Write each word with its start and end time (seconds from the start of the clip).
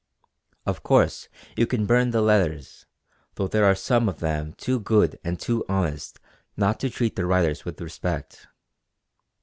Of 0.65 0.81
course 0.81 1.29
you 1.55 1.67
can 1.67 1.85
burn 1.85 2.09
the 2.09 2.23
letters, 2.23 2.87
though 3.35 3.47
there 3.47 3.65
are 3.65 3.75
some 3.75 4.09
of 4.09 4.19
them 4.19 4.53
too 4.53 4.79
good 4.79 5.19
and 5.23 5.39
too 5.39 5.63
honest 5.69 6.19
not 6.57 6.79
to 6.79 6.89
treat 6.89 7.15
their 7.15 7.27
writers 7.27 7.65
with 7.65 7.79
respect. 7.79 8.47